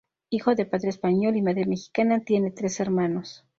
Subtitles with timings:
[0.31, 3.45] Hijo de padre español y madre mexicana, tiene tres hermanos.